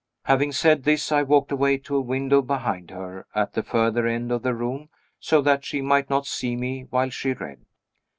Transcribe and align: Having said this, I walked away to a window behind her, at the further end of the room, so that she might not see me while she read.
Having 0.23 0.53
said 0.53 0.83
this, 0.83 1.11
I 1.11 1.21
walked 1.21 1.51
away 1.51 1.77
to 1.77 1.95
a 1.95 2.01
window 2.01 2.41
behind 2.41 2.89
her, 2.89 3.27
at 3.35 3.53
the 3.53 3.61
further 3.61 4.07
end 4.07 4.31
of 4.31 4.41
the 4.41 4.55
room, 4.55 4.89
so 5.19 5.43
that 5.43 5.63
she 5.63 5.79
might 5.79 6.09
not 6.09 6.25
see 6.25 6.55
me 6.55 6.87
while 6.89 7.11
she 7.11 7.33
read. 7.33 7.67